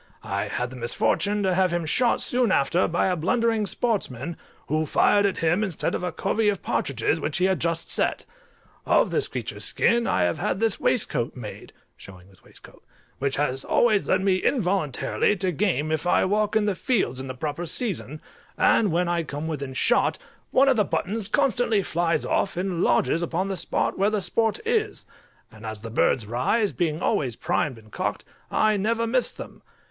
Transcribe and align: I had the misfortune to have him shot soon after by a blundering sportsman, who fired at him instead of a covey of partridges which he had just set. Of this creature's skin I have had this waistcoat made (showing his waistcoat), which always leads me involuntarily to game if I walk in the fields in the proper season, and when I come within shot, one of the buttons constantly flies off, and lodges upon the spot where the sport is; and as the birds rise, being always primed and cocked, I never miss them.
I 0.23 0.45
had 0.45 0.71
the 0.71 0.75
misfortune 0.75 1.43
to 1.43 1.53
have 1.53 1.69
him 1.71 1.85
shot 1.85 2.23
soon 2.23 2.51
after 2.51 2.87
by 2.87 3.05
a 3.05 3.15
blundering 3.15 3.67
sportsman, 3.67 4.35
who 4.67 4.87
fired 4.87 5.27
at 5.27 5.37
him 5.45 5.63
instead 5.63 5.93
of 5.93 6.01
a 6.01 6.11
covey 6.11 6.49
of 6.49 6.63
partridges 6.63 7.21
which 7.21 7.37
he 7.37 7.45
had 7.45 7.59
just 7.59 7.87
set. 7.87 8.25
Of 8.83 9.11
this 9.11 9.27
creature's 9.27 9.65
skin 9.65 10.07
I 10.07 10.23
have 10.23 10.39
had 10.39 10.59
this 10.59 10.79
waistcoat 10.79 11.35
made 11.35 11.71
(showing 11.97 12.29
his 12.29 12.43
waistcoat), 12.43 12.83
which 13.19 13.37
always 13.37 14.07
leads 14.07 14.23
me 14.23 14.37
involuntarily 14.37 15.35
to 15.35 15.51
game 15.51 15.91
if 15.91 16.07
I 16.07 16.25
walk 16.25 16.55
in 16.55 16.65
the 16.65 16.73
fields 16.73 17.19
in 17.21 17.27
the 17.27 17.35
proper 17.35 17.67
season, 17.67 18.23
and 18.57 18.91
when 18.91 19.07
I 19.07 19.21
come 19.21 19.45
within 19.47 19.75
shot, 19.75 20.17
one 20.49 20.67
of 20.67 20.77
the 20.77 20.83
buttons 20.83 21.27
constantly 21.27 21.83
flies 21.83 22.25
off, 22.25 22.57
and 22.57 22.81
lodges 22.83 23.21
upon 23.21 23.49
the 23.49 23.55
spot 23.55 23.99
where 23.99 24.09
the 24.09 24.19
sport 24.23 24.59
is; 24.65 25.05
and 25.51 25.63
as 25.63 25.81
the 25.81 25.91
birds 25.91 26.25
rise, 26.25 26.71
being 26.71 27.03
always 27.03 27.35
primed 27.35 27.77
and 27.77 27.91
cocked, 27.91 28.25
I 28.49 28.77
never 28.77 29.05
miss 29.05 29.31
them. 29.31 29.61